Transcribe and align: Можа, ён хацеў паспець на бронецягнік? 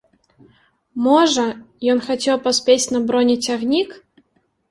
Можа, 1.07 1.43
ён 1.93 2.01
хацеў 2.07 2.37
паспець 2.47 2.91
на 2.97 3.01
бронецягнік? 3.11 3.89